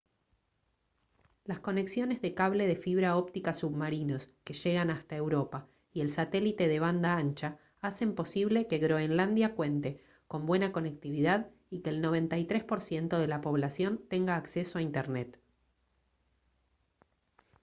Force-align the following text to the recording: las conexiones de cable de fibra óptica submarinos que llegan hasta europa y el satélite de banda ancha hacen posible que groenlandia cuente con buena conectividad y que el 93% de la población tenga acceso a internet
las 1.45 1.59
conexiones 1.59 2.23
de 2.23 2.33
cable 2.33 2.65
de 2.65 2.75
fibra 2.75 3.17
óptica 3.17 3.53
submarinos 3.53 4.31
que 4.43 4.55
llegan 4.55 4.89
hasta 4.89 5.15
europa 5.15 5.67
y 5.93 6.01
el 6.01 6.09
satélite 6.09 6.67
de 6.67 6.79
banda 6.79 7.17
ancha 7.17 7.59
hacen 7.81 8.15
posible 8.15 8.65
que 8.65 8.79
groenlandia 8.79 9.53
cuente 9.53 10.03
con 10.27 10.47
buena 10.47 10.71
conectividad 10.71 11.51
y 11.69 11.81
que 11.81 11.91
el 11.91 12.01
93% 12.03 13.19
de 13.19 13.27
la 13.27 13.41
población 13.41 14.03
tenga 14.09 14.37
acceso 14.37 14.79
a 14.79 14.81
internet 14.81 15.39